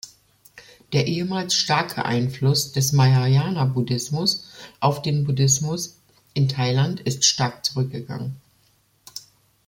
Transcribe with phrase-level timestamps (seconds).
[0.93, 5.99] Der ehemals starke Einfluss des Mahayana-Buddhismus auf den Buddhismus
[6.33, 8.37] in Thailand ist stark zurückgegangen.